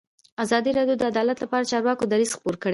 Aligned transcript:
ازادي 0.43 0.71
راډیو 0.77 0.99
د 0.99 1.03
عدالت 1.11 1.37
لپاره 1.41 1.63
د 1.63 1.69
چارواکو 1.71 2.09
دریځ 2.11 2.31
خپور 2.37 2.55
کړی. 2.63 2.69